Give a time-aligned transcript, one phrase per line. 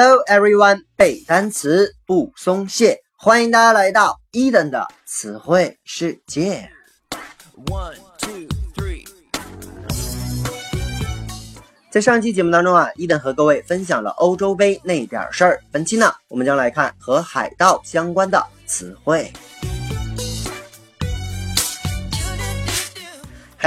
[0.00, 6.70] Hello everyone，背单词不松懈，欢迎大家来到伊登的词汇世界。
[7.66, 9.04] One two three。
[11.90, 15.60] 在上期节目当中啊，伊登和各位分享了欧洲杯那点事儿。
[15.72, 19.32] 本期呢，我们将来看和海盗相关的词汇。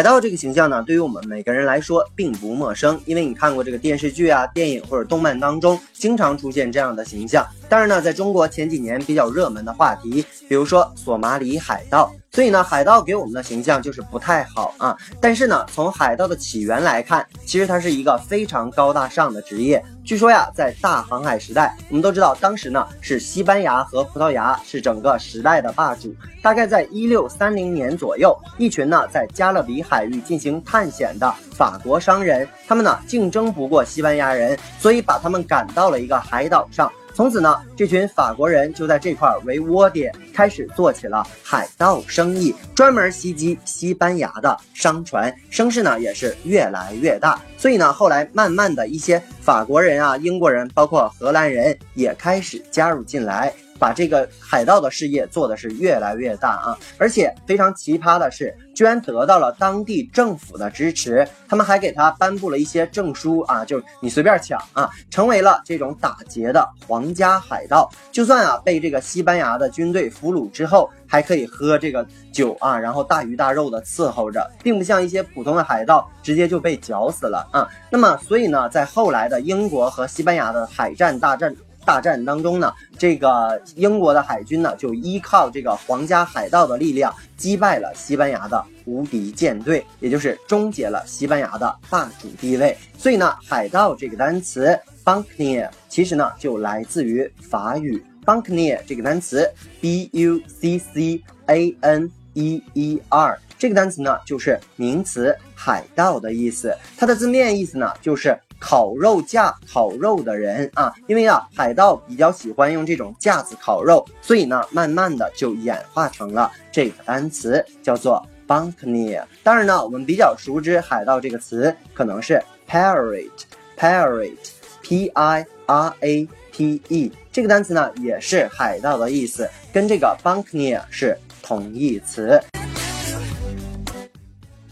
[0.00, 7.46] 海盗这个形象呢，对于我们每个人来说并不陌生，因为你看过这个电视剧啊、电影或者动漫当中，经常出现这样的形象。
[7.68, 12.10] 当然呢，在中国前几年比较热门的话题，比如说索马里海盗。
[12.32, 14.96] 所以呢，海盗给我们的形象就是不太好啊。
[15.20, 19.84] 但是呢，从海盗的起源来看，其实它是一个非常高大上的职业。
[20.04, 26.14] 据说呀，在大航海时代，我们都知道，当时呢是西班牙和葡萄牙是整个时代的霸主。
[26.42, 36.90] 大概在一六三零年左右，一群呢在加勒比海域进行探险的法国商人，他们呢竞争不过西班牙人，所以把他们赶到了一个海岛上。
[37.14, 47.40] 从此呢，这群法国人就在这块为窝点，开始做起了海盗生意，专门袭击西班牙的商船，声势呢也是越来越大。
[47.58, 53.52] 所以呢，后来慢慢的一些法国人啊、英国人，包括荷兰人也开始加入进来。
[53.80, 56.78] 把这个海盗的事业做的是越来越大啊！
[56.98, 67.90] 而且非常奇葩的是，居然得到了当地政府的支持，他们还给他颁布了一些证书啊，就你随便抢啊，成为了这种打劫的皇家海盗。
[68.12, 77.66] 就算啊被这个西班牙的军队俘虏之后，还可以喝这个酒啊，然后大鱼大肉的伺候着，并不像一些普通的海盗直接就被绞死了啊。
[77.90, 81.56] 那么，所以呢，在后来的英国和西班牙的海战大战。
[81.84, 92.76] 大战当中呢，这个英国的海军呢就依靠这个皇家海盗的力量击败了西班牙的无敌舰队，也就是终结了西班牙的霸主地位。
[92.96, 108.38] 所以呢，海盗这个单词 buccaneer 其实呢就来自于法语 buccaneer 这个单词 b u c c a n e e r 这个单词呢就是名词海盗的意思，它的字面意思呢就是。
[108.60, 119.24] 烤肉架烤肉的人啊，因为啊，海盗比较喜欢用这种架子烤肉，所以呢，慢慢的就演化成了这个单词，叫做 buccaneer。
[119.42, 132.38] 当然呢，我们比较熟知海盗这个词，可能是 pirate，pirate，p i r a t e，这个单词呢，也是海盗的意思，跟这个 buccaneer 是同义词。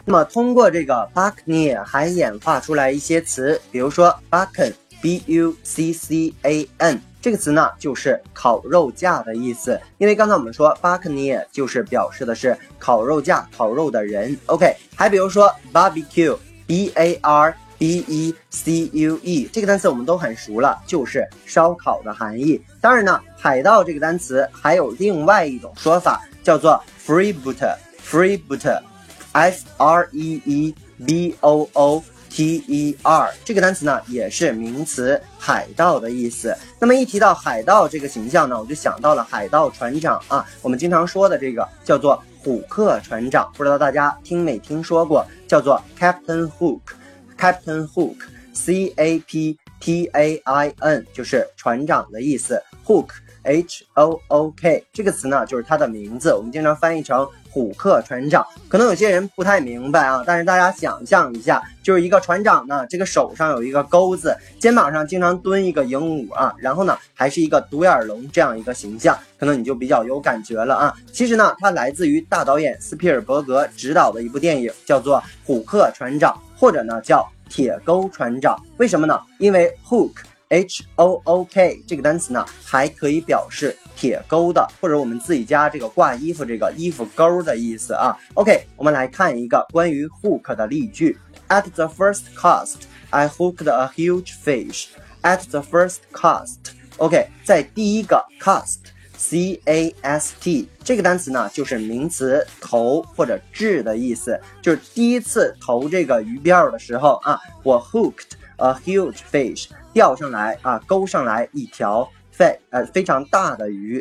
[0.09, 14.35] 那么通过这个 buccaneer 还演化出来一些词，比如说 buccan，b u c c a n 这个词呢就是烤肉架的意思，因为刚才我们说 buccaneer 就是表示的是烤肉架、烤肉的人。
[14.47, 22.59] OK，还比如说 barbecue，b a r b e c u e 这个单词我们都很熟了，就是烧烤的含义。
[22.81, 28.81] 当然呢，海盗这个单词还有另外一种说法，叫做 freebooter，freebooter。
[29.33, 30.75] F r e e
[31.05, 36.57] b o o t e r 这个单词呢，也是名词海盗的意思。
[36.79, 45.25] 那么一提到海盗这个形象呢，我就想到了海盗船长啊，我们经常说的这个叫做虎克船长，不知道大家听没听说过？
[45.47, 52.63] 叫做 Captain Hook，Captain Hook，C A P T A I N，就是船长的意思。
[52.85, 53.09] Hook
[53.43, 57.29] H O O K 这个词呢，就是他的名字，我们经常翻译成。
[57.51, 70.95] 虎克船长，可能有些人不太明白啊，但是大家想象一下，就是一个船长呢，这个手上有一个钩子，肩膀上经常蹲一个鹦鹉啊，然后呢还是一个独眼龙这样一个形象，可能你就比较有感觉了啊。
[71.11, 78.55] 其实呢，它来自于大导演斯皮尔伯格执导的一部电影，叫做《虎克船长》，或者呢叫《铁钩船长》。
[78.77, 79.19] 为什么呢？
[79.39, 80.13] 因为 hook。
[80.49, 88.17] H O O K 这个单词呢，还可以表示铁钩的，或者我们自己家这个挂衣服这个衣服钩的意思啊。
[88.35, 91.19] OK，我们来看一个关于 hook 的例句
[91.49, 92.77] ：At the first cast,
[93.11, 94.87] I hooked a huge fish.
[95.23, 108.39] At the first cast，OK，在第一个 cast，C A S T 这个单词呢，就是名词投或者掷的意思，就是第一次投这个鱼钓的时候啊，我 hooked。
[108.61, 109.69] A huge fish，
[109.99, 114.01] 钓上来啊，钩上来一条非呃非常大的鱼。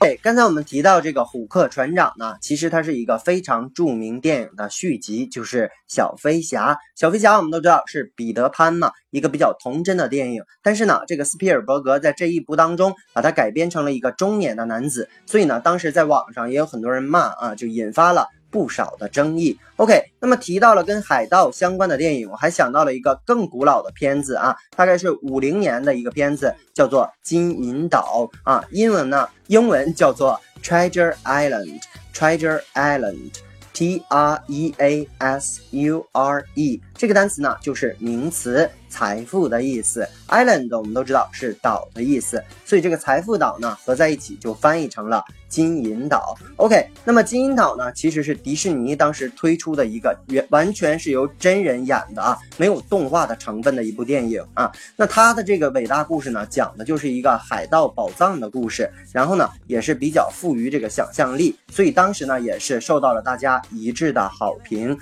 [0.00, 6.78] 对，刚才我们提到这个虎克船长呢，其实它是一个非常著名电影的续集，就是小飞侠。
[6.96, 10.42] 小飞侠我们都知道是彼得潘嘛，一个比较童真的电影。
[10.62, 18.28] 但是呢，这个斯皮尔伯格在这一部当中把它改编成了一个中年的男子，所以呢，当时在网上也有很多人骂啊，就引发了。
[18.54, 19.58] 不少的争议。
[19.78, 33.32] OK，那么提到了跟海盗相关的电影，我还想到了一个更古老的片子啊，大概是五零年的一个片子，叫做《金银岛》啊，英文呢，英文叫做 Treasure Island，Treasure Island。
[33.74, 40.06] T R E A S U R E 这个单词呢，就是名词财富的意思。
[40.28, 46.36] Island 我们都知道是岛的意思，所以这个财富岛呢合在一起就翻译成了金银岛。
[46.56, 54.72] OK，那么金银岛呢其实是迪士尼当时推出的一个原完全是由真人演的啊，没有动画的成分的一部电影啊。
[54.96, 64.96] 那它的这个伟大故事呢，讲的就是一个海盗宝藏的故事，然后呢也是比较富于这个想象力，所以当时呢也是受到了大家一致的好评。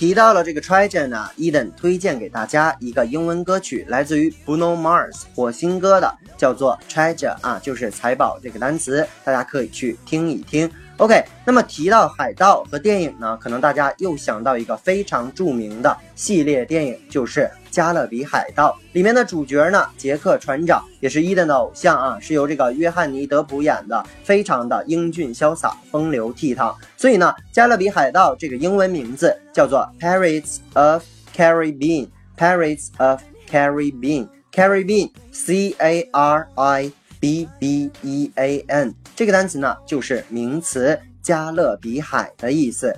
[0.00, 10.70] 提到了这个 treasure 呢，Eden 推荐给大家一个英文歌曲，来自于 Bruno Mars 火星哥的，叫做 treasure 啊，就是财宝这个单词，大家可以去听一听。
[11.00, 26.74] OK，那么提到海盗和电影呢，可能大家又想到一个非常著名的系列电影，就是《加勒比海盗》里面的主角呢，杰克船长也是伊登的偶像啊，是由这个约翰尼德普演的，非常的英俊潇洒、风流倜傥。
[26.98, 31.02] 所以呢，《加勒比海盗》这个英文名字叫做 Pirates of
[31.34, 36.92] Caribbean，Pirates of Caribbean，Caribbean，C A R I。
[37.20, 42.96] B B E A N 这个单词呢，就是名词加勒比海的意思。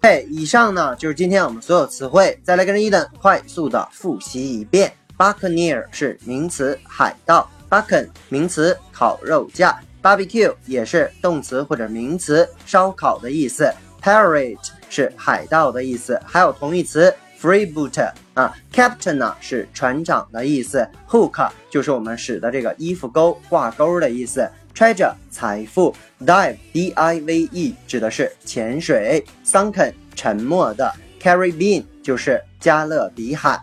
[0.00, 4.92] 嘿，以上呢就是今天我们所有词汇，再来跟着伊登快速的复习一遍。
[5.18, 13.68] Buccaneer 是名词海盗，Buccan 名词烤肉架，Barbecue 也是动词或者名词烧烤的意思
[14.00, 14.58] ，Pirate
[14.88, 17.12] 是海盗的意思，还有同义词。
[17.38, 33.58] Freebooter 啊，Captain 呢是船长的意思，Hook 就是我们使的这个衣服钩挂钩的意思，Treasure 财富，Dive D I V E 指的是潜水，Sunken 沉没的，Caribbean 就是加勒比海。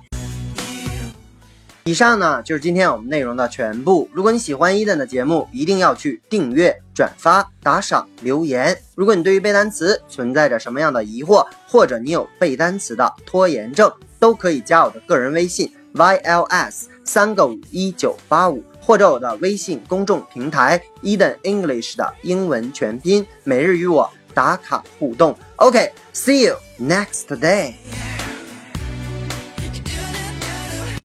[1.85, 4.09] 以上呢就是今天我们内容的全部。
[4.13, 8.77] 如果你喜欢伊登的节目，一定要去订阅、转发、打赏、留言。
[8.95, 25.37] 如果你对于背单词存在着什么样的疑惑，或者你有背单词的拖延症，都可以加我的个人微信 yls 三个五一九八五，或者我的微信公众平台 Eden English 的英文全拼，每日与我打卡互动。
[25.57, 28.02] OK，see you next day。